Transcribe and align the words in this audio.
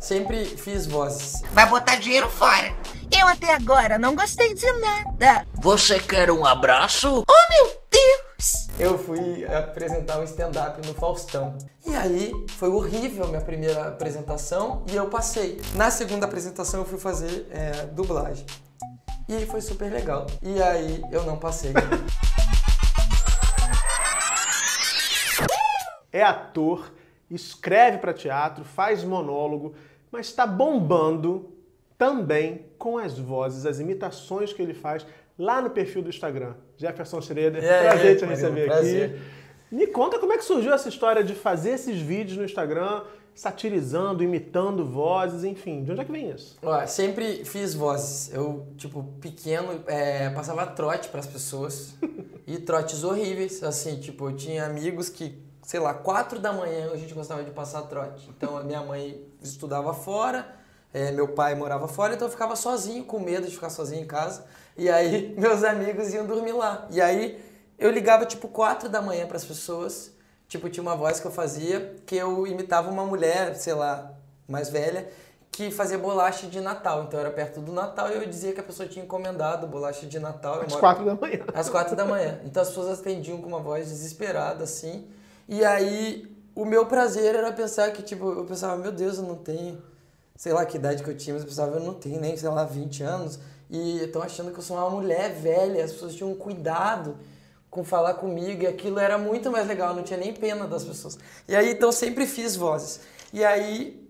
Sempre 0.00 0.44
fiz 0.44 0.86
vozes. 0.86 1.42
Vai 1.52 1.68
botar 1.68 1.96
dinheiro 1.96 2.30
fora. 2.30 2.72
Eu 3.10 3.26
até 3.26 3.52
agora 3.52 3.98
não 3.98 4.14
gostei 4.14 4.54
de 4.54 4.70
nada. 4.74 5.44
Você 5.54 5.98
quer 5.98 6.30
um 6.30 6.46
abraço? 6.46 7.24
Oh, 7.28 7.52
meu 7.52 7.82
Deus! 7.90 8.68
Eu 8.78 8.96
fui 8.96 9.44
apresentar 9.44 10.20
um 10.20 10.22
stand-up 10.22 10.86
no 10.86 10.94
Faustão. 10.94 11.58
E 11.84 11.96
aí, 11.96 12.32
foi 12.50 12.68
horrível 12.68 13.24
a 13.24 13.28
minha 13.28 13.40
primeira 13.40 13.88
apresentação 13.88 14.84
e 14.88 14.94
eu 14.94 15.08
passei. 15.08 15.60
Na 15.74 15.90
segunda 15.90 16.26
apresentação, 16.26 16.80
eu 16.80 16.86
fui 16.86 16.98
fazer 16.98 17.48
é, 17.50 17.86
dublagem. 17.86 18.46
E 19.28 19.44
foi 19.46 19.60
super 19.60 19.90
legal. 19.90 20.28
E 20.40 20.62
aí, 20.62 21.02
eu 21.10 21.24
não 21.24 21.36
passei. 21.36 21.72
É 26.12 26.22
ator, 26.22 26.92
escreve 27.30 27.98
para 27.98 28.14
teatro, 28.14 28.64
faz 28.64 29.04
monólogo, 29.04 29.74
mas 30.10 30.26
está 30.26 30.46
bombando 30.46 31.52
também 31.96 32.66
com 32.78 32.96
as 32.98 33.18
vozes, 33.18 33.66
as 33.66 33.80
imitações 33.80 34.52
que 34.52 34.62
ele 34.62 34.74
faz 34.74 35.04
lá 35.38 35.60
no 35.60 35.70
perfil 35.70 36.02
do 36.02 36.08
Instagram. 36.08 36.54
Jefferson 36.76 37.20
Schroeder, 37.20 37.62
É, 37.62 37.88
prazer 37.88 38.12
é, 38.12 38.14
te 38.14 38.24
Marino, 38.26 38.30
receber 38.30 38.66
prazer. 38.66 39.04
aqui. 39.10 39.20
Me 39.70 39.86
conta 39.86 40.18
como 40.18 40.32
é 40.32 40.38
que 40.38 40.44
surgiu 40.44 40.72
essa 40.72 40.88
história 40.88 41.22
de 41.22 41.34
fazer 41.34 41.70
esses 41.70 42.00
vídeos 42.00 42.38
no 42.38 42.44
Instagram, 42.44 43.02
satirizando, 43.34 44.22
imitando 44.22 44.84
vozes, 44.84 45.44
enfim. 45.44 45.84
De 45.84 45.92
onde 45.92 46.00
é 46.00 46.04
que 46.04 46.10
vem 46.10 46.30
isso? 46.30 46.56
Ó, 46.62 46.86
sempre 46.86 47.44
fiz 47.44 47.74
vozes. 47.74 48.32
Eu, 48.32 48.66
tipo, 48.76 49.02
pequeno, 49.20 49.80
é, 49.86 50.30
passava 50.30 50.66
trote 50.66 51.08
pras 51.08 51.26
pessoas. 51.26 51.94
e 52.46 52.58
trotes 52.58 53.04
horríveis. 53.04 53.62
Assim, 53.62 54.00
tipo, 54.00 54.30
eu 54.30 54.34
tinha 54.34 54.64
amigos 54.64 55.10
que, 55.10 55.38
sei 55.62 55.78
lá, 55.78 55.92
quatro 55.92 56.38
da 56.40 56.52
manhã 56.52 56.90
a 56.92 56.96
gente 56.96 57.12
gostava 57.12 57.44
de 57.44 57.50
passar 57.50 57.82
trote. 57.82 58.28
Então 58.36 58.56
a 58.56 58.64
minha 58.64 58.82
mãe 58.82 59.20
estudava 59.42 59.92
fora, 59.94 60.46
é, 60.92 61.10
meu 61.12 61.28
pai 61.28 61.54
morava 61.54 61.86
fora, 61.88 62.14
então 62.14 62.26
eu 62.26 62.32
ficava 62.32 62.56
sozinho, 62.56 63.04
com 63.04 63.18
medo 63.20 63.46
de 63.46 63.54
ficar 63.54 63.70
sozinho 63.70 64.02
em 64.02 64.06
casa. 64.06 64.44
E 64.76 64.88
aí 64.88 65.34
meus 65.38 65.62
amigos 65.64 66.12
iam 66.14 66.26
dormir 66.26 66.52
lá. 66.52 66.86
E 66.90 67.00
aí 67.00 67.42
eu 67.78 67.90
ligava, 67.90 68.24
tipo, 68.26 68.48
quatro 68.48 68.88
da 68.88 69.00
manhã 69.02 69.26
pras 69.26 69.44
pessoas. 69.44 70.10
Tipo, 70.48 70.70
tinha 70.70 70.82
uma 70.82 70.96
voz 70.96 71.20
que 71.20 71.26
eu 71.26 71.30
fazia 71.30 71.94
que 72.06 72.16
eu 72.16 72.46
imitava 72.46 72.90
uma 72.90 73.04
mulher, 73.04 73.54
sei 73.54 73.74
lá, 73.74 74.12
mais 74.48 74.70
velha, 74.70 75.06
que 75.52 75.70
fazia 75.70 75.98
bolacha 75.98 76.46
de 76.46 76.58
Natal. 76.58 77.04
Então 77.04 77.20
era 77.20 77.30
perto 77.30 77.60
do 77.60 77.70
Natal 77.70 78.08
e 78.10 78.14
eu 78.14 78.26
dizia 78.26 78.54
que 78.54 78.60
a 78.60 78.62
pessoa 78.62 78.88
tinha 78.88 79.04
encomendado 79.04 79.66
bolacha 79.66 80.06
de 80.06 80.18
Natal. 80.18 80.54
Às 80.62 80.68
moro- 80.68 80.80
quatro 80.80 81.04
da 81.04 81.14
manhã. 81.14 81.44
às 81.52 81.68
quatro 81.68 81.94
da 81.94 82.04
manhã. 82.06 82.40
Então 82.46 82.62
as 82.62 82.68
pessoas 82.70 82.98
atendiam 82.98 83.42
com 83.42 83.46
uma 83.48 83.60
voz 83.60 83.88
desesperada, 83.88 84.64
assim. 84.64 85.06
E 85.46 85.62
aí 85.64 86.34
o 86.58 86.64
meu 86.64 86.86
prazer 86.86 87.36
era 87.36 87.52
pensar 87.52 87.92
que, 87.92 88.02
tipo, 88.02 88.32
eu 88.32 88.44
pensava, 88.44 88.76
meu 88.76 88.90
Deus, 88.90 89.18
eu 89.18 89.22
não 89.22 89.36
tenho, 89.36 89.80
sei 90.34 90.52
lá 90.52 90.66
que 90.66 90.76
idade 90.76 91.04
que 91.04 91.08
eu 91.08 91.16
tinha, 91.16 91.32
mas 91.32 91.44
eu 91.44 91.48
pensava, 91.48 91.76
eu 91.76 91.80
não 91.80 91.94
tenho 91.94 92.20
nem, 92.20 92.36
sei 92.36 92.48
lá, 92.48 92.64
20 92.64 93.00
anos. 93.04 93.38
E 93.70 94.00
estão 94.00 94.20
achando 94.20 94.50
que 94.50 94.58
eu 94.58 94.62
sou 94.64 94.76
uma 94.76 94.90
mulher 94.90 95.32
velha, 95.34 95.84
as 95.84 95.92
pessoas 95.92 96.16
tinham 96.16 96.34
cuidado 96.34 97.16
com 97.70 97.84
falar 97.84 98.14
comigo, 98.14 98.64
e 98.64 98.66
aquilo 98.66 98.98
era 98.98 99.16
muito 99.16 99.52
mais 99.52 99.68
legal, 99.68 99.94
não 99.94 100.02
tinha 100.02 100.18
nem 100.18 100.34
pena 100.34 100.66
das 100.66 100.82
pessoas. 100.82 101.16
E 101.46 101.54
aí, 101.54 101.70
então, 101.70 101.92
sempre 101.92 102.26
fiz 102.26 102.56
vozes. 102.56 103.02
E 103.32 103.44
aí, 103.44 104.04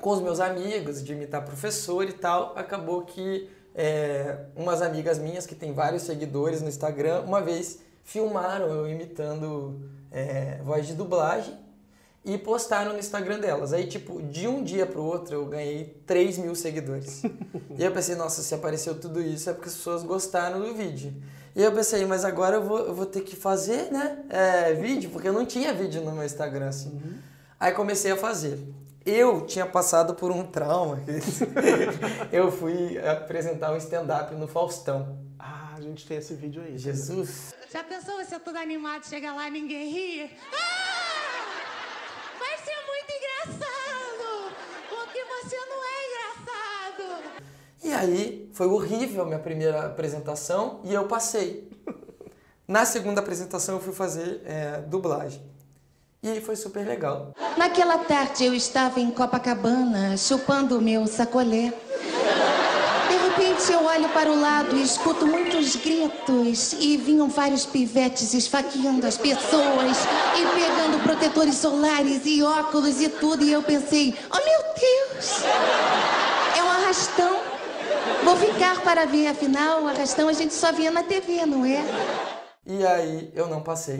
com 0.00 0.08
os 0.08 0.22
meus 0.22 0.40
amigos, 0.40 1.04
de 1.04 1.12
imitar 1.12 1.44
professor 1.44 2.08
e 2.08 2.14
tal, 2.14 2.54
acabou 2.56 3.02
que 3.02 3.46
é, 3.74 4.38
umas 4.56 4.80
amigas 4.80 5.18
minhas 5.18 5.44
que 5.44 5.54
tem 5.54 5.74
vários 5.74 6.04
seguidores 6.04 6.62
no 6.62 6.68
Instagram, 6.70 7.20
uma 7.26 7.42
vez 7.42 7.80
filmaram 8.04 8.68
eu 8.68 8.88
imitando 8.88 9.82
é, 10.10 10.62
voz 10.64 10.86
de 10.86 10.94
dublagem 10.94 11.59
e 12.24 12.36
postaram 12.36 12.92
no 12.92 12.98
Instagram 12.98 13.40
delas. 13.40 13.72
Aí, 13.72 13.86
tipo, 13.86 14.20
de 14.22 14.46
um 14.46 14.62
dia 14.62 14.84
pro 14.86 15.02
outro 15.02 15.34
eu 15.34 15.46
ganhei 15.46 16.02
3 16.06 16.38
mil 16.38 16.54
seguidores. 16.54 17.22
e 17.76 17.82
eu 17.82 17.92
pensei, 17.92 18.14
nossa, 18.14 18.42
se 18.42 18.54
apareceu 18.54 18.98
tudo 18.98 19.22
isso 19.22 19.48
é 19.48 19.52
porque 19.52 19.68
as 19.68 19.74
pessoas 19.74 20.02
gostaram 20.02 20.60
do 20.60 20.74
vídeo. 20.74 21.14
E 21.56 21.62
eu 21.62 21.72
pensei, 21.72 22.04
mas 22.06 22.24
agora 22.24 22.56
eu 22.56 22.62
vou, 22.62 22.78
eu 22.78 22.94
vou 22.94 23.06
ter 23.06 23.22
que 23.22 23.34
fazer, 23.34 23.90
né, 23.90 24.24
é, 24.28 24.74
vídeo, 24.74 25.10
porque 25.10 25.28
eu 25.28 25.32
não 25.32 25.44
tinha 25.44 25.72
vídeo 25.72 26.00
no 26.02 26.12
meu 26.12 26.24
Instagram, 26.24 26.68
assim. 26.68 27.00
Aí 27.58 27.72
comecei 27.72 28.12
a 28.12 28.16
fazer. 28.16 28.58
Eu 29.04 29.46
tinha 29.46 29.66
passado 29.66 30.14
por 30.14 30.30
um 30.30 30.44
trauma. 30.44 31.02
eu 32.30 32.52
fui 32.52 32.98
apresentar 32.98 33.72
um 33.72 33.76
stand-up 33.78 34.34
no 34.34 34.46
Faustão. 34.46 35.18
Ah, 35.38 35.74
a 35.76 35.80
gente 35.80 36.06
tem 36.06 36.18
esse 36.18 36.34
vídeo 36.34 36.62
aí. 36.62 36.78
Jesus. 36.78 37.54
Já 37.72 37.82
pensou 37.82 38.16
você 38.16 38.38
todo 38.38 38.56
animado, 38.56 39.04
chega 39.06 39.32
lá 39.32 39.48
e 39.48 39.50
ninguém 39.50 39.90
ri? 39.90 40.30
Ah! 40.52 40.99
Aí, 48.00 48.48
foi 48.52 48.66
horrível 48.66 49.22
a 49.22 49.26
minha 49.26 49.38
primeira 49.38 49.86
apresentação 49.86 50.80
e 50.84 50.92
eu 50.92 51.04
passei. 51.04 51.70
Na 52.66 52.84
segunda 52.84 53.20
apresentação, 53.20 53.76
eu 53.76 53.80
fui 53.80 53.92
fazer 53.92 54.42
é, 54.44 54.80
dublagem. 54.80 55.42
E 56.22 56.40
foi 56.40 56.54
super 56.54 56.86
legal. 56.86 57.32
Naquela 57.56 57.98
tarde 57.98 58.44
eu 58.44 58.54
estava 58.54 59.00
em 59.00 59.10
Copacabana 59.10 60.18
chupando 60.18 60.76
o 60.76 60.82
meu 60.82 61.06
sacolé. 61.06 61.72
De 63.08 63.16
repente 63.16 63.72
eu 63.72 63.82
olho 63.86 64.08
para 64.10 64.30
o 64.30 64.38
lado 64.38 64.76
e 64.76 64.82
escuto 64.82 65.26
muitos 65.26 65.76
gritos 65.76 66.74
e 66.74 66.98
vinham 66.98 67.26
vários 67.30 67.64
pivetes 67.64 68.34
esfaqueando 68.34 69.06
as 69.06 69.16
pessoas 69.16 69.96
e 70.36 70.60
pegando 70.60 71.02
protetores 71.02 71.54
solares 71.54 72.20
e 72.26 72.42
óculos 72.42 73.00
e 73.00 73.08
tudo. 73.08 73.42
E 73.42 73.52
eu 73.52 73.62
pensei, 73.62 74.14
oh 74.30 74.36
meu 74.36 74.60
Deus, 74.74 75.42
é 76.54 76.62
um 76.62 76.68
arrastão. 76.68 77.39
Vou 78.30 78.38
ficar 78.38 78.80
para 78.82 79.06
ver, 79.06 79.26
afinal, 79.26 79.82
o 79.82 79.88
arrastão 79.88 80.28
a 80.28 80.32
gente 80.32 80.54
só 80.54 80.70
via 80.70 80.88
na 80.88 81.02
TV, 81.02 81.44
não 81.44 81.66
é? 81.66 81.82
E 82.64 82.86
aí, 82.86 83.32
eu 83.34 83.48
não 83.48 83.60
passei. 83.60 83.96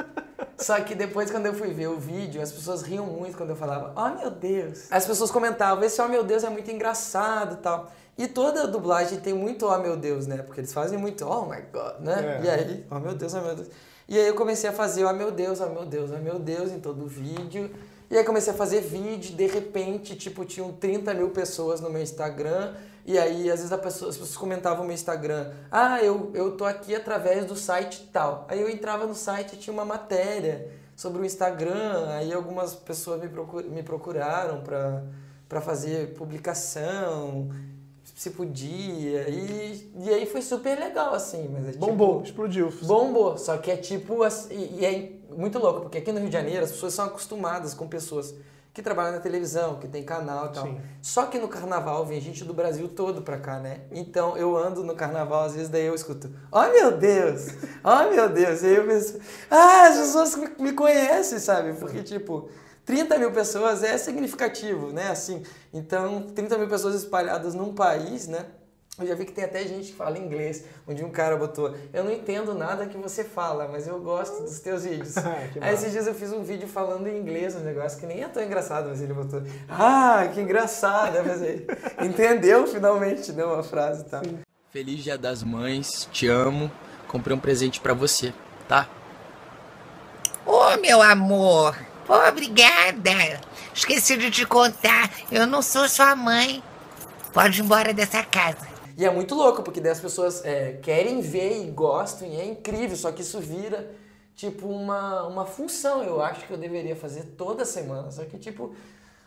Só 0.56 0.80
que 0.80 0.94
depois, 0.94 1.30
quando 1.30 1.44
eu 1.44 1.52
fui 1.52 1.74
ver 1.74 1.88
o 1.88 1.98
vídeo, 1.98 2.40
as 2.40 2.50
pessoas 2.50 2.80
riam 2.80 3.04
muito 3.04 3.36
quando 3.36 3.50
eu 3.50 3.56
falava, 3.56 3.92
oh 3.94 4.18
meu 4.18 4.30
Deus. 4.30 4.90
As 4.90 5.04
pessoas 5.04 5.30
comentavam, 5.30 5.84
esse 5.84 6.00
oh 6.00 6.08
meu 6.08 6.24
Deus 6.24 6.42
é 6.42 6.48
muito 6.48 6.70
engraçado 6.70 7.56
e 7.56 7.58
tal. 7.58 7.92
E 8.16 8.26
toda 8.26 8.66
dublagem 8.66 9.20
tem 9.20 9.34
muito 9.34 9.66
oh 9.66 9.78
meu 9.78 9.94
Deus, 9.94 10.26
né? 10.26 10.38
Porque 10.38 10.60
eles 10.60 10.72
fazem 10.72 10.98
muito 10.98 11.26
oh 11.26 11.44
my 11.44 11.60
god, 11.70 12.00
né? 12.00 12.40
É. 12.40 12.44
E 12.46 12.48
aí, 12.48 12.86
oh 12.90 12.98
meu 12.98 13.14
Deus, 13.14 13.34
oh 13.34 13.42
meu 13.42 13.56
Deus. 13.56 13.68
E 14.08 14.18
aí 14.18 14.26
eu 14.26 14.34
comecei 14.34 14.70
a 14.70 14.72
fazer 14.72 15.04
oh 15.04 15.12
meu 15.12 15.30
Deus, 15.30 15.60
oh 15.60 15.68
meu 15.68 15.84
Deus, 15.84 16.10
oh 16.16 16.22
meu 16.22 16.38
Deus 16.38 16.72
em 16.72 16.80
todo 16.80 17.04
o 17.04 17.06
vídeo. 17.06 17.70
E 18.10 18.16
aí 18.16 18.24
comecei 18.24 18.52
a 18.52 18.56
fazer 18.56 18.80
vídeo, 18.80 19.34
de 19.34 19.46
repente, 19.46 20.14
tipo, 20.16 20.44
tinham 20.44 20.72
30 20.72 21.12
mil 21.14 21.30
pessoas 21.30 21.80
no 21.80 21.90
meu 21.90 22.00
Instagram. 22.02 22.74
E 23.04 23.18
aí, 23.18 23.50
às 23.50 23.60
vezes, 23.60 23.76
pessoa- 23.78 24.10
as 24.10 24.16
pessoas 24.16 24.36
comentavam 24.36 24.78
no 24.80 24.84
meu 24.86 24.94
Instagram, 24.94 25.52
ah, 25.70 26.02
eu, 26.02 26.30
eu 26.34 26.56
tô 26.56 26.64
aqui 26.64 26.94
através 26.94 27.44
do 27.44 27.54
site 27.56 28.08
tal. 28.12 28.44
Aí 28.48 28.60
eu 28.60 28.68
entrava 28.68 29.06
no 29.06 29.14
site 29.14 29.54
e 29.54 29.56
tinha 29.56 29.72
uma 29.72 29.84
matéria 29.84 30.68
sobre 30.96 31.20
o 31.22 31.24
Instagram, 31.24 32.08
aí 32.08 32.32
algumas 32.32 32.74
pessoas 32.74 33.20
me, 33.20 33.28
procu- 33.28 33.62
me 33.64 33.82
procuraram 33.82 34.62
pra 35.48 35.60
fazer 35.60 36.14
publicação, 36.14 37.48
se 38.16 38.30
podia. 38.30 39.28
E, 39.28 39.92
e 40.00 40.08
aí 40.08 40.24
foi 40.26 40.40
super 40.40 40.78
legal, 40.78 41.12
assim. 41.14 41.48
Mas 41.52 41.68
é 41.68 41.72
tipo- 41.72 41.86
Bombou, 41.86 42.22
explodiu. 42.22 42.72
Bombou, 42.82 43.36
só 43.36 43.58
que 43.58 43.70
é 43.70 43.76
tipo. 43.76 44.24
E, 44.50 44.80
e 44.80 44.84
é 44.86 45.12
muito 45.36 45.58
louco, 45.58 45.82
porque 45.82 45.98
aqui 45.98 46.10
no 46.10 46.18
Rio 46.18 46.28
de 46.28 46.32
Janeiro 46.32 46.64
as 46.64 46.72
pessoas 46.72 46.94
são 46.94 47.04
acostumadas 47.04 47.74
com 47.74 47.86
pessoas 47.86 48.34
que 48.76 48.82
trabalham 48.82 49.12
na 49.12 49.20
televisão, 49.20 49.76
que 49.76 49.88
tem 49.88 50.04
canal 50.04 50.46
e 50.46 50.52
tal. 50.52 50.66
Sim. 50.66 50.78
Só 51.00 51.24
que 51.24 51.38
no 51.38 51.48
carnaval 51.48 52.04
vem 52.04 52.20
gente 52.20 52.44
do 52.44 52.52
Brasil 52.52 52.86
todo 52.88 53.22
pra 53.22 53.38
cá, 53.38 53.58
né? 53.58 53.80
Então 53.90 54.36
eu 54.36 54.54
ando 54.54 54.84
no 54.84 54.94
carnaval, 54.94 55.44
às 55.44 55.54
vezes 55.54 55.70
daí 55.70 55.86
eu 55.86 55.94
escuto, 55.94 56.30
oh 56.52 56.62
meu 56.64 56.92
Deus, 56.98 57.46
oh 57.82 58.10
meu 58.14 58.28
Deus. 58.28 58.60
E 58.60 58.66
aí 58.66 58.74
eu 58.76 58.86
penso, 58.86 59.18
ah, 59.50 59.86
as 59.88 59.96
pessoas 59.96 60.36
me- 60.36 60.50
me 60.58 60.72
conhecem, 60.72 61.38
sabe? 61.38 61.72
Porque, 61.72 62.02
tipo. 62.02 62.50
30 62.84 63.18
mil 63.18 63.32
pessoas 63.32 63.82
é 63.82 63.96
significativo, 63.98 64.92
né? 64.92 65.08
Assim, 65.10 65.42
então, 65.74 66.22
30 66.34 66.56
mil 66.58 66.68
pessoas 66.68 66.94
espalhadas 66.94 67.52
num 67.54 67.74
país, 67.74 68.28
né? 68.28 68.44
Eu 68.98 69.06
já 69.06 69.14
vi 69.14 69.26
que 69.26 69.32
tem 69.32 69.44
até 69.44 69.62
gente 69.66 69.88
que 69.88 69.94
fala 69.94 70.18
inglês, 70.18 70.64
onde 70.88 71.04
um 71.04 71.10
cara 71.10 71.36
botou, 71.36 71.76
eu 71.92 72.02
não 72.02 72.10
entendo 72.10 72.54
nada 72.54 72.86
que 72.86 72.96
você 72.96 73.22
fala, 73.24 73.68
mas 73.68 73.86
eu 73.86 74.00
gosto 74.00 74.42
dos 74.42 74.58
teus 74.60 74.84
vídeos. 74.84 75.14
Que 75.52 75.60
Aí 75.60 75.74
esses 75.74 75.92
dias 75.92 76.06
eu 76.06 76.14
fiz 76.14 76.32
um 76.32 76.42
vídeo 76.42 76.66
falando 76.66 77.06
em 77.06 77.18
inglês, 77.18 77.54
um 77.54 77.60
negócio 77.60 78.00
que 78.00 78.06
nem 78.06 78.22
é 78.22 78.28
tão 78.28 78.42
engraçado, 78.42 78.88
mas 78.88 79.02
ele 79.02 79.12
botou, 79.12 79.42
ah, 79.68 80.26
que 80.32 80.40
engraçado. 80.40 81.18
Aí 81.18 81.18
eu 81.18 81.24
pensei, 81.24 81.66
entendeu 82.00 82.66
finalmente, 82.66 83.32
né, 83.32 83.44
uma 83.44 83.62
frase 83.62 84.00
e 84.00 84.04
tal. 84.04 84.22
Feliz 84.70 85.04
Dia 85.04 85.18
das 85.18 85.42
Mães, 85.42 86.08
te 86.10 86.26
amo, 86.26 86.72
comprei 87.06 87.36
um 87.36 87.40
presente 87.40 87.80
pra 87.80 87.92
você, 87.92 88.32
tá? 88.66 88.88
Ô, 90.46 90.74
meu 90.80 91.02
amor. 91.02 91.76
Obrigada. 92.08 93.40
Esqueci 93.74 94.16
de 94.16 94.30
te 94.30 94.46
contar. 94.46 95.10
Eu 95.30 95.46
não 95.46 95.60
sou 95.60 95.86
sua 95.86 96.16
mãe. 96.16 96.62
Pode 97.34 97.60
ir 97.60 97.64
embora 97.64 97.92
dessa 97.92 98.22
casa. 98.22 98.75
E 98.96 99.04
é 99.04 99.10
muito 99.10 99.34
louco, 99.34 99.62
porque 99.62 99.80
daí 99.80 99.92
as 99.92 100.00
pessoas 100.00 100.44
é, 100.44 100.78
querem 100.82 101.20
ver 101.20 101.62
e 101.62 101.70
gostam, 101.70 102.26
e 102.26 102.40
é 102.40 102.44
incrível, 102.46 102.96
só 102.96 103.12
que 103.12 103.20
isso 103.20 103.38
vira, 103.40 103.90
tipo, 104.34 104.66
uma, 104.68 105.26
uma 105.26 105.44
função. 105.44 106.02
Eu 106.02 106.22
acho 106.22 106.46
que 106.46 106.52
eu 106.52 106.56
deveria 106.56 106.96
fazer 106.96 107.24
toda 107.36 107.64
semana. 107.64 108.10
Só 108.10 108.24
que, 108.24 108.38
tipo, 108.38 108.74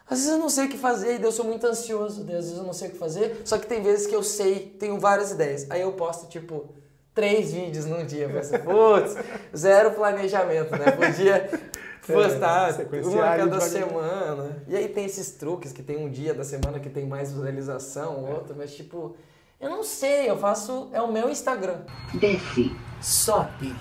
Às 0.07 0.19
vezes 0.19 0.33
eu 0.33 0.39
não 0.39 0.49
sei 0.49 0.65
o 0.65 0.69
que 0.69 0.77
fazer, 0.77 1.15
e 1.15 1.17
daí 1.19 1.25
eu 1.27 1.31
sou 1.31 1.45
muito 1.45 1.67
ansioso, 1.67 2.23
daí 2.23 2.35
às 2.37 2.45
vezes 2.45 2.57
eu 2.57 2.63
não 2.63 2.73
sei 2.73 2.87
o 2.87 2.91
que 2.91 2.97
fazer, 2.97 3.41
só 3.45 3.59
que 3.59 3.67
tem 3.67 3.81
vezes 3.83 4.07
que 4.07 4.15
eu 4.15 4.23
sei, 4.23 4.75
tenho 4.79 4.99
várias 4.99 5.29
ideias. 5.31 5.69
Aí 5.69 5.81
eu 5.81 5.91
posto, 5.93 6.27
tipo, 6.27 6.73
três 7.13 7.51
vídeos 7.53 7.85
num 7.85 8.03
dia. 8.05 8.23
Eu 8.25 8.31
penso, 8.31 8.51
putz, 8.59 9.15
zero 9.55 9.91
planejamento, 9.91 10.71
né? 10.71 10.91
Podia 10.91 11.47
postar 12.07 12.69
uma 12.69 12.73
sequenciar 12.73 13.23
a 13.23 13.31
ali 13.33 13.43
cada 13.51 13.61
semana. 13.61 14.63
E 14.67 14.75
aí 14.75 14.87
tem 14.87 15.05
esses 15.05 15.29
truques 15.31 15.71
que 15.71 15.83
tem 15.83 15.97
um 15.97 16.09
dia 16.09 16.33
da 16.33 16.43
semana 16.43 16.79
que 16.79 16.89
tem 16.89 17.05
mais 17.05 17.31
visualização, 17.31 18.25
outro, 18.25 18.55
mas 18.57 18.73
tipo, 18.73 19.15
eu 19.59 19.69
não 19.69 19.83
sei, 19.83 20.29
eu 20.29 20.37
faço, 20.37 20.89
é 20.93 21.01
o 21.01 21.11
meu 21.11 21.29
Instagram. 21.29 21.81
Desce, 22.13 22.75
sobe, 23.01 23.75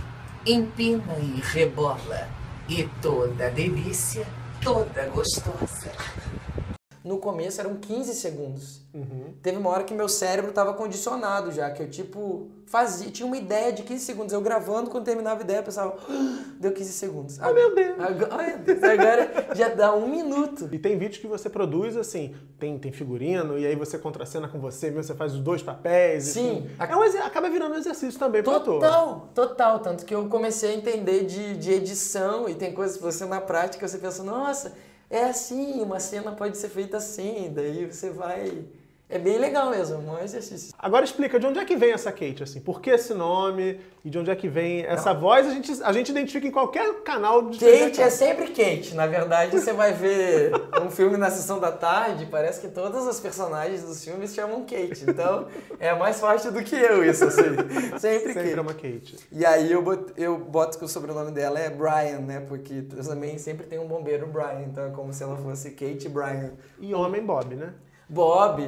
empina 0.44 1.14
e 1.18 1.40
rebola. 1.40 2.28
E 2.68 2.84
toda 3.00 3.48
delícia, 3.50 4.26
toda 4.62 5.06
gostosa. 5.06 5.92
No 7.08 7.16
começo 7.16 7.58
eram 7.58 7.76
15 7.76 8.12
segundos. 8.12 8.82
Uhum. 8.92 9.32
Teve 9.42 9.56
uma 9.56 9.70
hora 9.70 9.82
que 9.82 9.94
meu 9.94 10.10
cérebro 10.10 10.52
tava 10.52 10.74
condicionado 10.74 11.50
já, 11.50 11.70
que 11.70 11.82
eu 11.82 11.88
tipo 11.88 12.50
fazia, 12.66 13.10
tinha 13.10 13.26
uma 13.26 13.38
ideia 13.38 13.72
de 13.72 13.82
15 13.82 14.04
segundos. 14.04 14.32
Eu 14.34 14.42
gravando, 14.42 14.90
quando 14.90 15.04
terminava 15.06 15.40
a 15.40 15.42
ideia, 15.42 15.60
eu 15.60 15.62
pensava, 15.62 15.96
"Ah, 16.06 16.44
deu 16.60 16.70
15 16.70 16.92
segundos. 16.92 17.38
Oh, 17.38 17.50
meu 17.54 17.74
Deus. 17.74 17.98
Agora, 17.98 18.34
ai, 18.34 18.56
meu 18.56 18.58
Deus, 18.58 18.82
agora 18.82 19.48
já 19.54 19.70
dá 19.70 19.94
um 19.94 20.06
minuto. 20.06 20.68
E 20.70 20.78
tem 20.78 20.98
vídeos 20.98 21.16
que 21.18 21.26
você 21.26 21.48
produz 21.48 21.96
assim, 21.96 22.34
tem, 22.58 22.78
tem 22.78 22.92
figurino, 22.92 23.58
e 23.58 23.66
aí 23.66 23.74
você 23.74 23.96
contracena 23.96 24.46
com 24.46 24.60
você 24.60 24.90
mesmo, 24.90 25.04
você 25.04 25.14
faz 25.14 25.32
os 25.32 25.40
dois 25.40 25.62
papéis. 25.62 26.28
e 26.28 26.32
Sim. 26.32 26.66
tudo. 26.78 26.92
É 26.92 26.94
um 26.94 27.24
acaba 27.24 27.48
virando 27.48 27.74
um 27.74 27.78
exercício 27.78 28.20
também 28.20 28.42
pro 28.42 28.56
ator. 28.56 28.80
Total, 28.80 29.28
total. 29.34 29.78
Tanto 29.78 30.04
que 30.04 30.14
eu 30.14 30.28
comecei 30.28 30.72
a 30.72 30.74
entender 30.74 31.24
de, 31.24 31.56
de 31.56 31.72
edição 31.72 32.46
e 32.50 32.54
tem 32.54 32.74
coisas 32.74 32.98
que 32.98 33.02
você 33.02 33.24
na 33.24 33.40
prática 33.40 33.88
você 33.88 33.96
pensa, 33.96 34.22
nossa, 34.22 34.74
é 35.10 35.24
assim, 35.24 35.82
uma 35.82 36.00
cena 36.00 36.32
pode 36.32 36.58
ser 36.58 36.68
feita 36.68 36.96
assim, 36.98 37.52
daí 37.52 37.86
você 37.86 38.10
vai. 38.10 38.66
É 39.10 39.18
bem 39.18 39.38
legal 39.38 39.70
mesmo, 39.70 39.96
é 39.96 40.20
um 40.20 40.22
exercício. 40.22 40.70
Agora 40.78 41.02
explica 41.02 41.40
de 41.40 41.46
onde 41.46 41.58
é 41.58 41.64
que 41.64 41.76
vem 41.76 41.92
essa 41.92 42.12
Kate, 42.12 42.42
assim, 42.42 42.60
por 42.60 42.78
que 42.78 42.90
esse 42.90 43.14
nome 43.14 43.80
e 44.04 44.10
de 44.10 44.18
onde 44.18 44.30
é 44.30 44.36
que 44.36 44.48
vem 44.48 44.84
essa 44.84 45.14
voz, 45.14 45.46
a 45.46 45.50
gente, 45.50 45.82
a 45.82 45.92
gente 45.92 46.10
identifica 46.10 46.46
em 46.46 46.50
qualquer 46.50 46.92
canal 47.02 47.48
de 47.48 47.58
TV. 47.58 47.86
Kate 47.86 48.02
é 48.02 48.10
sempre 48.10 48.48
Kate. 48.48 48.94
Na 48.94 49.06
verdade, 49.06 49.58
você 49.58 49.72
vai 49.72 49.94
ver 49.94 50.52
um 50.82 50.90
filme 50.90 51.16
na 51.16 51.30
sessão 51.30 51.58
da 51.58 51.72
tarde, 51.72 52.26
parece 52.26 52.60
que 52.60 52.68
todas 52.68 53.06
as 53.08 53.18
personagens 53.18 53.82
dos 53.82 54.04
filmes 54.04 54.34
chamam 54.34 54.60
Kate. 54.66 55.04
Então, 55.08 55.46
é 55.80 55.94
mais 55.94 56.20
forte 56.20 56.50
do 56.50 56.62
que 56.62 56.76
eu 56.76 57.02
isso, 57.02 57.24
assim. 57.24 57.42
Sempre, 57.98 57.98
Sempre 57.98 58.34
Kate. 58.34 58.58
é 58.58 58.60
uma 58.60 58.74
Kate. 58.74 59.16
E 59.32 59.46
aí 59.46 59.72
eu 59.72 59.80
boto, 59.80 60.12
eu 60.18 60.36
boto 60.36 60.78
que 60.78 60.84
o 60.84 60.88
sobrenome 60.88 61.30
dela 61.30 61.58
é 61.58 61.70
Brian, 61.70 62.20
né? 62.20 62.40
Porque 62.46 62.82
também 62.82 63.38
sempre 63.38 63.66
tem 63.66 63.78
um 63.78 63.86
bombeiro 63.88 64.26
Brian, 64.26 64.66
então 64.66 64.84
é 64.84 64.90
como 64.90 65.14
se 65.14 65.22
ela 65.22 65.36
fosse 65.38 65.70
Kate 65.70 66.10
Brian. 66.10 66.52
E 66.78 66.92
homem 66.92 67.24
Bob, 67.24 67.54
né? 67.54 67.72
Bob, 68.08 68.62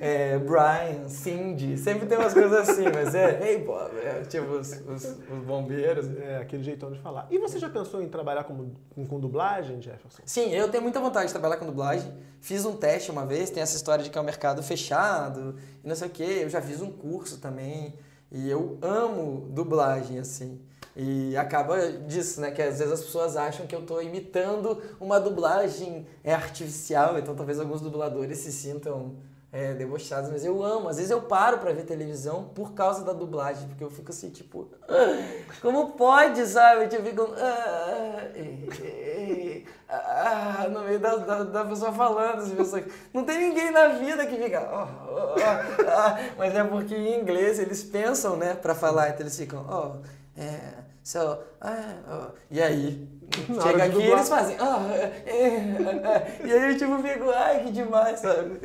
é, 0.00 0.38
Brian, 0.38 1.08
Cindy, 1.08 1.78
sempre 1.78 2.06
tem 2.06 2.18
umas 2.18 2.34
coisas 2.34 2.68
assim, 2.68 2.84
mas 2.92 3.14
é, 3.14 3.40
hey 3.50 3.64
Bob, 3.64 3.90
é, 3.96 4.20
tipo 4.22 4.46
os, 4.52 4.70
os, 4.70 5.04
os 5.04 5.44
bombeiros. 5.46 6.14
É 6.18 6.38
aquele 6.38 6.62
jeitão 6.62 6.92
de 6.92 6.98
falar. 6.98 7.26
E 7.30 7.38
você 7.38 7.58
já 7.58 7.70
pensou 7.70 8.02
em 8.02 8.08
trabalhar 8.08 8.44
como, 8.44 8.74
com, 8.94 9.06
com 9.06 9.18
dublagem, 9.18 9.80
Jefferson? 9.80 10.22
Sim, 10.26 10.50
eu 10.50 10.68
tenho 10.70 10.82
muita 10.82 11.00
vontade 11.00 11.28
de 11.28 11.32
trabalhar 11.32 11.56
com 11.56 11.64
dublagem. 11.64 12.12
Fiz 12.40 12.66
um 12.66 12.76
teste 12.76 13.10
uma 13.10 13.24
vez, 13.24 13.48
tem 13.48 13.62
essa 13.62 13.76
história 13.76 14.04
de 14.04 14.10
que 14.10 14.18
é 14.18 14.20
um 14.20 14.24
mercado 14.24 14.62
fechado 14.62 15.56
e 15.82 15.88
não 15.88 15.96
sei 15.96 16.08
o 16.08 16.10
quê. 16.10 16.40
Eu 16.42 16.50
já 16.50 16.60
fiz 16.60 16.82
um 16.82 16.90
curso 16.90 17.38
também 17.38 17.94
e 18.30 18.50
eu 18.50 18.78
amo 18.82 19.48
dublagem, 19.50 20.18
assim. 20.18 20.60
E 20.94 21.36
acaba 21.36 21.90
disso, 21.90 22.40
né? 22.40 22.50
Que 22.50 22.60
às 22.62 22.78
vezes 22.78 22.92
as 22.92 23.00
pessoas 23.02 23.36
acham 23.36 23.66
que 23.66 23.74
eu 23.74 23.82
tô 23.82 24.00
imitando 24.00 24.80
uma 25.00 25.18
dublagem 25.18 26.06
é 26.22 26.34
artificial, 26.34 27.18
então 27.18 27.34
talvez 27.34 27.58
alguns 27.58 27.80
dubladores 27.80 28.38
se 28.38 28.52
sintam 28.52 29.14
é, 29.50 29.74
debochados, 29.74 30.30
mas 30.30 30.44
eu 30.44 30.62
amo. 30.62 30.88
Às 30.88 30.96
vezes 30.96 31.10
eu 31.10 31.20
paro 31.22 31.58
pra 31.58 31.72
ver 31.72 31.84
televisão 31.84 32.44
por 32.54 32.72
causa 32.72 33.04
da 33.04 33.12
dublagem, 33.12 33.68
porque 33.68 33.84
eu 33.84 33.90
fico 33.90 34.10
assim, 34.10 34.30
tipo, 34.30 34.68
"Ah, 34.88 35.18
como 35.60 35.92
pode, 35.92 36.46
sabe? 36.46 36.88
Tipo, 36.88 37.02
fico, 37.04 37.28
"Ah, 37.36 38.22
eh, 38.34 38.68
eh, 38.82 39.62
ah", 39.88 40.68
no 40.70 40.80
meio 40.80 40.98
da, 40.98 41.16
da, 41.16 41.42
da 41.44 41.64
pessoa 41.66 41.92
falando, 41.92 42.40
assim, 42.60 42.84
não 43.12 43.24
tem 43.24 43.38
ninguém 43.48 43.70
na 43.70 43.88
vida 43.88 44.26
que 44.26 44.36
fica, 44.36 44.60
"Oh, 44.72 45.10
oh, 45.10 45.34
oh, 45.36 45.88
ah", 45.90 46.18
mas 46.38 46.54
é 46.54 46.64
porque 46.64 46.94
em 46.94 47.20
inglês 47.20 47.58
eles 47.58 47.82
pensam, 47.84 48.36
né, 48.36 48.54
pra 48.54 48.74
falar, 48.74 49.08
então 49.10 49.20
eles 49.20 49.36
ficam, 49.36 49.66
oh, 49.70 50.21
é, 50.36 50.58
so, 51.02 51.18
ah, 51.60 51.94
oh", 52.08 52.32
e 52.50 52.60
aí 52.62 53.06
Na 53.48 53.62
chega 53.62 53.84
aqui 53.84 53.98
e 53.98 54.10
eles 54.10 54.28
fazem, 54.28 54.56
ah, 54.58 54.88
é, 54.94 55.22
é, 55.26 55.36
é", 55.36 56.46
e 56.46 56.52
aí 56.52 56.72
eu 56.72 56.78
tipo 56.78 56.96
fico, 57.02 57.30
ai, 57.30 57.64
que 57.64 57.70
demais, 57.72 58.20
sabe? 58.20 58.58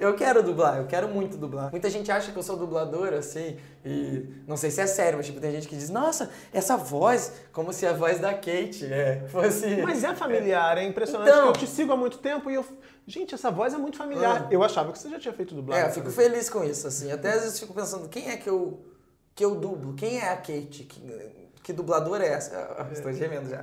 Eu 0.00 0.14
quero 0.14 0.42
dublar, 0.42 0.78
eu 0.78 0.86
quero 0.86 1.08
muito 1.08 1.36
dublar. 1.36 1.70
Muita 1.70 1.88
gente 1.88 2.10
acha 2.12 2.30
que 2.30 2.38
eu 2.38 2.42
sou 2.42 2.56
dublador, 2.56 3.12
assim, 3.14 3.56
e 3.84 4.28
não 4.46 4.56
sei 4.56 4.70
se 4.70 4.80
é 4.80 4.86
sério, 4.86 5.16
mas 5.16 5.26
tipo, 5.26 5.40
tem 5.40 5.52
gente 5.52 5.66
que 5.68 5.76
diz, 5.76 5.88
nossa, 5.88 6.30
essa 6.52 6.76
voz, 6.76 7.32
como 7.52 7.72
se 7.72 7.86
a 7.86 7.92
voz 7.92 8.18
da 8.18 8.34
Kate 8.34 8.84
é, 8.90 9.24
fosse... 9.28 9.66
Mas 9.82 10.02
é 10.04 10.14
familiar, 10.14 10.76
é 10.78 10.84
impressionante 10.84 11.28
Então- 11.30 11.52
que 11.52 11.58
eu 11.64 11.66
te 11.66 11.66
sigo 11.66 11.92
há 11.92 11.96
muito 11.96 12.18
tempo 12.18 12.50
e 12.50 12.54
eu. 12.54 12.64
Gente, 13.06 13.34
essa 13.34 13.50
voz 13.50 13.74
é 13.74 13.76
muito 13.76 13.98
familiar. 13.98 14.44
Ah. 14.46 14.48
Eu 14.50 14.62
achava 14.62 14.90
que 14.90 14.98
você 14.98 15.10
já 15.10 15.18
tinha 15.18 15.34
feito 15.34 15.54
dublagem. 15.54 15.84
É, 15.84 15.88
eu 15.88 15.92
fico 15.92 16.10
feliz 16.10 16.48
com 16.48 16.64
isso, 16.64 16.86
assim. 16.86 17.12
Até 17.12 17.32
às 17.32 17.42
vezes 17.42 17.60
fico 17.60 17.74
pensando, 17.74 18.08
quem 18.08 18.30
é 18.30 18.36
que 18.38 18.48
eu, 18.48 18.80
que 19.34 19.44
eu 19.44 19.54
dublo? 19.56 19.94
Quem 19.94 20.18
é 20.18 20.28
a 20.30 20.36
Kate? 20.36 20.84
Que, 20.84 21.00
que 21.62 21.72
dublador 21.72 22.20
é 22.20 22.28
essa? 22.28 22.56
Ah, 22.78 22.88
Estou 22.92 23.12
gemendo 23.12 23.48
já. 23.48 23.62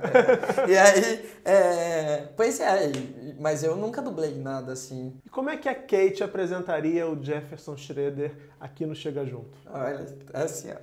e 0.68 0.76
aí, 0.76 1.30
é, 1.44 2.28
pois 2.36 2.60
é, 2.60 2.92
mas 3.38 3.62
eu 3.62 3.76
nunca 3.76 4.02
dublei 4.02 4.34
nada 4.34 4.72
assim. 4.72 5.20
E 5.24 5.30
como 5.30 5.50
é 5.50 5.56
que 5.56 5.68
a 5.68 5.74
Kate 5.74 6.22
apresentaria 6.22 7.08
o 7.08 7.22
Jefferson 7.22 7.76
Schroeder 7.76 8.34
aqui 8.60 8.84
no 8.84 8.94
Chega 8.94 9.24
Junto? 9.24 9.56
Olha, 9.66 10.04
assim, 10.34 10.70
ó. 10.72 10.76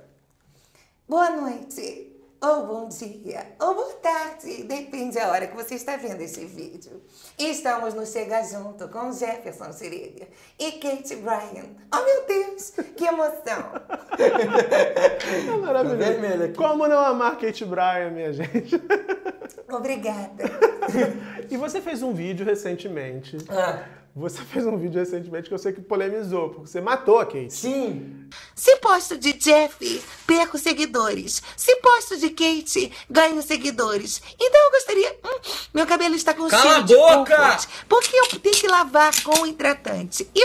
Boa 1.08 1.30
noite, 1.30 2.12
ou 2.42 2.66
bom 2.66 2.88
dia, 2.88 3.46
ou 3.60 3.74
boa 3.74 3.92
tarde, 3.96 4.64
depende 4.64 5.16
da 5.16 5.28
hora 5.28 5.46
que 5.46 5.54
você 5.54 5.74
está 5.74 5.96
vendo 5.96 6.22
esse 6.22 6.44
vídeo. 6.46 7.02
Estamos 7.38 7.92
no 7.92 8.06
Chega 8.06 8.42
Junto 8.42 8.88
com 8.88 9.12
Jefferson 9.12 9.72
Schroeder 9.72 10.28
e 10.58 10.72
Kate 10.72 11.16
Bryan. 11.16 11.66
Oh 11.94 12.02
meu 12.04 12.26
Deus, 12.26 12.70
que 12.96 13.04
emoção! 13.04 13.72
É 15.30 15.56
maravilhoso. 15.56 16.44
aqui. 16.44 16.54
Como 16.54 16.86
não 16.86 16.98
amar 16.98 17.38
Kate 17.38 17.64
Bryan, 17.64 18.10
minha 18.10 18.32
gente? 18.32 18.76
Obrigada. 19.70 20.44
E 21.50 21.56
você 21.56 21.80
fez 21.80 22.00
um 22.02 22.12
vídeo 22.12 22.46
recentemente. 22.46 23.36
Ah, 23.48 23.82
Você 24.14 24.42
fez 24.42 24.66
um 24.66 24.76
vídeo 24.76 24.98
recentemente 24.98 25.48
que 25.48 25.54
eu 25.54 25.58
sei 25.58 25.72
que 25.72 25.80
polemizou, 25.80 26.50
porque 26.50 26.68
você 26.68 26.80
matou 26.80 27.18
a 27.18 27.26
Kate. 27.26 27.52
sim, 27.52 28.28
Se 28.54 28.76
posto 28.76 29.16
de 29.16 29.32
Jeff, 29.34 30.02
perco 30.26 30.58
seguidores. 30.58 31.42
Se 31.56 31.76
posto 31.76 32.16
de 32.18 32.30
Kate, 32.30 32.92
ganho 33.08 33.40
seguidores. 33.42 34.20
Então 34.38 34.60
eu 34.60 34.70
gostaria. 34.72 35.16
Hum, 35.24 35.40
meu 35.74 35.86
cabelo 35.86 36.14
está 36.14 36.34
com 36.34 36.48
Cala 36.48 36.62
cheiro 36.62 36.78
a 36.78 36.82
de 36.82 36.94
boca! 36.94 37.58
Porque 37.88 38.16
eu 38.16 38.40
tenho 38.40 38.56
que 38.56 38.68
lavar 38.68 39.12
com 39.22 39.46
hidratante. 39.46 40.28
E... 40.34 40.40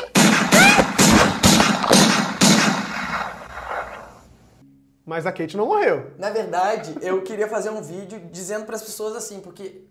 Mas 5.06 5.28
a 5.28 5.32
Kate 5.32 5.56
não 5.56 5.68
morreu. 5.68 6.12
Na 6.18 6.32
verdade, 6.32 6.96
eu 7.01 7.22
queria 7.22 7.48
fazer 7.48 7.70
um 7.70 7.82
vídeo 7.82 8.20
dizendo 8.32 8.66
para 8.66 8.75
as 8.75 8.82
pessoas 8.82 9.16
assim, 9.16 9.39
porque 9.39 9.84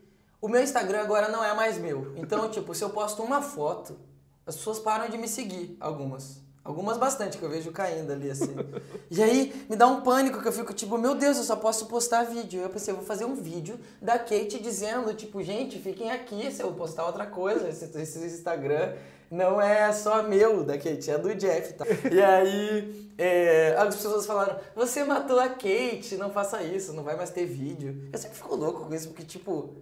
o 0.45 0.49
meu 0.49 0.63
Instagram 0.63 1.01
agora 1.01 1.31
não 1.31 1.43
é 1.43 1.55
mais 1.55 1.79
meu. 1.79 2.13
Então, 2.17 2.49
tipo, 2.53 2.75
se 2.75 2.85
eu 2.85 2.91
posto 2.91 3.23
uma 3.23 3.41
foto, 3.41 3.97
as 4.47 4.55
pessoas 4.55 4.79
param 4.79 5.09
de 5.09 5.17
me 5.17 5.27
seguir, 5.27 5.75
algumas. 5.81 6.43
Algumas 6.63 6.99
bastante, 6.99 7.39
que 7.39 7.43
eu 7.43 7.49
vejo 7.49 7.73
caindo 7.73 8.13
ali, 8.13 8.31
assim. 8.31 8.55
E 9.11 9.23
aí, 9.23 9.67
me 9.71 9.77
dá 9.77 9.87
um 9.87 10.03
pânico, 10.03 10.43
que 10.43 10.49
eu 10.49 10.53
fico 10.53 10.75
tipo, 10.75 10.99
meu 10.99 11.15
Deus, 11.15 11.39
eu 11.39 11.45
só 11.45 11.57
posso 11.57 11.87
postar 11.87 12.25
vídeo. 12.25 12.61
Eu 12.61 12.69
pensei, 12.69 12.93
eu 12.93 12.97
vou 12.97 13.07
fazer 13.07 13.25
um 13.25 13.35
vídeo 13.35 13.79
da 14.03 14.19
Kate 14.19 14.59
dizendo, 14.61 15.15
tipo, 15.15 15.43
gente, 15.43 15.79
fiquem 15.79 16.11
aqui 16.11 16.51
se 16.51 16.63
eu 16.63 16.73
postar 16.73 17.07
outra 17.07 17.27
coisa, 17.27 17.69
esse, 17.69 17.85
esse 17.97 18.19
Instagram 18.19 18.95
não 19.31 19.61
é 19.61 19.93
só 19.93 20.23
meu 20.23 20.63
da 20.63 20.77
Kate, 20.77 21.11
é 21.11 21.19
do 21.19 21.35
Jeff, 21.35 21.73
tá? 21.73 21.87
E 22.13 22.23
aí, 22.23 23.11
é, 23.17 23.75
as 23.79 23.95
pessoas 23.95 24.27
falaram, 24.27 24.59
você 24.77 25.05
matou 25.05 25.39
a 25.39 25.49
Kate, 25.49 26.17
não 26.19 26.31
faça 26.31 26.63
isso, 26.63 26.93
não 26.93 27.03
vai 27.03 27.17
mais 27.17 27.31
ter 27.31 27.47
vídeo. 27.47 28.09
Eu 28.13 28.19
sempre 28.19 28.37
fico 28.37 28.55
louco 28.55 28.87
com 28.87 28.95
isso, 28.95 29.09
porque, 29.09 29.25
tipo, 29.25 29.75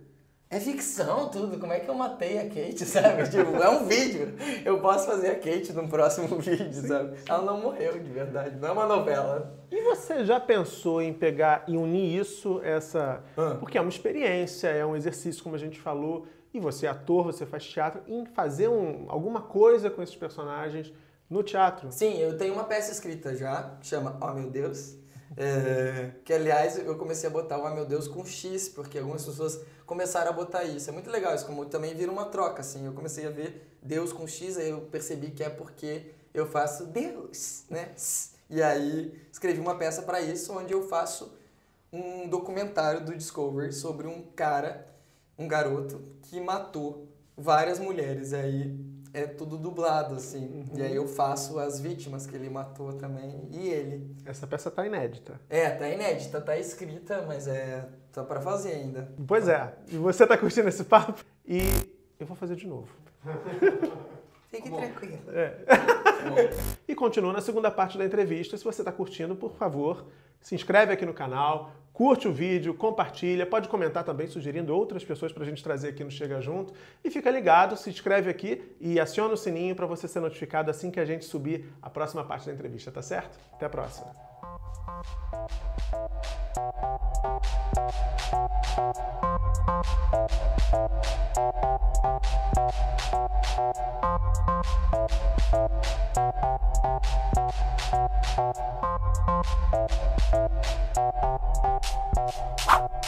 é 0.52 0.60
ficção 0.60 1.28
tudo, 1.30 1.58
como 1.58 1.72
é 1.72 1.80
que 1.80 1.88
eu 1.88 1.94
matei 1.94 2.38
a 2.38 2.44
Kate, 2.44 2.84
sabe? 2.86 3.24
tipo, 3.28 3.56
é 3.56 3.68
um 3.70 3.86
vídeo, 3.86 4.34
eu 4.64 4.78
posso 4.80 5.06
fazer 5.06 5.28
a 5.28 5.34
Kate 5.34 5.72
num 5.72 5.88
próximo 5.88 6.28
vídeo, 6.38 6.86
sabe? 6.86 7.16
Ela 7.26 7.42
não 7.42 7.60
morreu 7.60 7.94
de 7.98 8.10
verdade, 8.10 8.56
não 8.60 8.68
é 8.68 8.72
uma 8.72 8.86
novela. 8.86 9.58
E 9.70 9.82
você 9.82 10.24
já 10.24 10.38
pensou 10.38 11.00
em 11.00 11.12
pegar 11.12 11.64
e 11.66 11.76
unir 11.76 12.20
isso, 12.20 12.60
essa. 12.62 13.24
Ah. 13.36 13.56
Porque 13.58 13.78
é 13.78 13.80
uma 13.80 13.88
experiência, 13.90 14.68
é 14.68 14.84
um 14.84 14.94
exercício, 14.94 15.42
como 15.42 15.56
a 15.56 15.58
gente 15.58 15.80
falou, 15.80 16.26
e 16.52 16.60
você 16.60 16.84
é 16.86 16.90
ator, 16.90 17.24
você 17.24 17.46
faz 17.46 17.64
teatro, 17.64 18.02
em 18.06 18.26
fazer 18.26 18.68
um- 18.68 19.06
alguma 19.08 19.40
coisa 19.40 19.88
com 19.88 20.02
esses 20.02 20.14
personagens 20.14 20.92
no 21.30 21.42
teatro. 21.42 21.90
Sim, 21.90 22.18
eu 22.18 22.36
tenho 22.36 22.52
uma 22.52 22.64
peça 22.64 22.92
escrita 22.92 23.34
já, 23.34 23.76
que 23.80 23.86
chama 23.86 24.18
Oh 24.20 24.34
Meu 24.34 24.50
Deus. 24.50 25.00
É, 25.34 26.10
que 26.26 26.32
aliás 26.34 26.76
eu 26.78 26.94
comecei 26.98 27.26
a 27.26 27.32
botar 27.32 27.56
o 27.58 27.64
Oh 27.66 27.70
Meu 27.74 27.86
Deus 27.86 28.06
com 28.06 28.22
X, 28.22 28.68
porque 28.68 28.98
algumas 28.98 29.24
pessoas 29.24 29.64
começaram 29.92 30.30
a 30.30 30.32
botar 30.32 30.64
isso. 30.64 30.88
É 30.88 30.92
muito 30.92 31.10
legal 31.10 31.34
isso, 31.34 31.44
como 31.44 31.66
também 31.66 31.94
vira 31.94 32.10
uma 32.10 32.24
troca, 32.24 32.62
assim. 32.62 32.86
Eu 32.86 32.94
comecei 32.94 33.26
a 33.26 33.30
ver 33.30 33.76
Deus 33.82 34.10
com 34.10 34.26
X, 34.26 34.56
aí 34.56 34.70
eu 34.70 34.80
percebi 34.80 35.30
que 35.32 35.44
é 35.44 35.50
porque 35.50 36.12
eu 36.32 36.46
faço 36.46 36.86
Deus, 36.86 37.64
né? 37.68 37.90
E 38.48 38.62
aí 38.62 39.14
escrevi 39.30 39.60
uma 39.60 39.76
peça 39.76 40.00
para 40.00 40.18
isso, 40.22 40.56
onde 40.56 40.72
eu 40.72 40.88
faço 40.88 41.36
um 41.92 42.26
documentário 42.26 43.04
do 43.04 43.14
Discovery 43.14 43.70
sobre 43.70 44.06
um 44.06 44.22
cara, 44.34 44.88
um 45.38 45.46
garoto, 45.46 46.02
que 46.22 46.40
matou 46.40 47.06
várias 47.36 47.78
mulheres. 47.78 48.32
Aí 48.32 48.74
é 49.14 49.26
tudo 49.26 49.58
dublado, 49.58 50.14
assim. 50.14 50.64
E 50.74 50.82
aí 50.82 50.94
eu 50.94 51.06
faço 51.06 51.58
as 51.58 51.80
vítimas 51.80 52.26
que 52.26 52.34
ele 52.34 52.48
matou 52.48 52.94
também 52.94 53.48
e 53.50 53.68
ele. 53.68 54.16
Essa 54.24 54.46
peça 54.46 54.70
tá 54.70 54.86
inédita. 54.86 55.40
É, 55.48 55.70
tá 55.70 55.88
inédita, 55.88 56.40
tá 56.40 56.56
escrita, 56.58 57.24
mas 57.26 57.46
é. 57.46 57.88
tá 58.12 58.24
pra 58.24 58.40
fazer 58.40 58.72
ainda. 58.72 59.12
Pois 59.26 59.48
é. 59.48 59.74
E 59.88 59.96
você 59.96 60.26
tá 60.26 60.36
curtindo 60.38 60.68
esse 60.68 60.84
papo? 60.84 61.24
E 61.46 61.60
eu 62.18 62.26
vou 62.26 62.36
fazer 62.36 62.56
de 62.56 62.66
novo. 62.66 62.88
Fique 64.50 64.70
tranquilo. 64.70 65.18
E 66.86 66.94
continua 66.94 67.32
na 67.32 67.40
segunda 67.40 67.68
parte 67.68 67.98
da 67.98 68.04
entrevista. 68.04 68.56
Se 68.56 68.62
você 68.62 68.82
está 68.82 68.92
curtindo, 68.92 69.34
por 69.34 69.54
favor, 69.54 70.06
se 70.42 70.54
inscreve 70.54 70.92
aqui 70.92 71.06
no 71.06 71.14
canal, 71.14 71.72
curte 71.92 72.26
o 72.26 72.32
vídeo, 72.32 72.74
compartilha, 72.74 73.46
pode 73.46 73.68
comentar 73.68 74.02
também 74.02 74.26
sugerindo 74.26 74.74
outras 74.74 75.04
pessoas 75.04 75.32
para 75.32 75.44
a 75.44 75.46
gente 75.46 75.62
trazer 75.62 75.88
aqui 75.88 76.02
no 76.02 76.10
Chega 76.10 76.40
Junto. 76.40 76.74
E 77.04 77.10
fica 77.10 77.30
ligado, 77.30 77.76
se 77.76 77.88
inscreve 77.88 78.28
aqui 78.28 78.62
e 78.80 78.98
aciona 78.98 79.34
o 79.34 79.36
sininho 79.36 79.76
para 79.76 79.86
você 79.86 80.08
ser 80.08 80.20
notificado 80.20 80.70
assim 80.70 80.90
que 80.90 81.00
a 81.00 81.04
gente 81.04 81.24
subir 81.24 81.72
a 81.80 81.88
próxima 81.88 82.24
parte 82.24 82.46
da 82.46 82.52
entrevista, 82.52 82.90
tá 82.90 83.02
certo? 83.02 83.38
Até 83.52 83.66
a 83.66 83.70
próxima! 83.70 84.10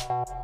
Thank 0.07 0.44